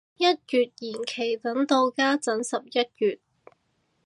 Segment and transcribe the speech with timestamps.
[0.17, 3.19] 一月延期等到家陣十一月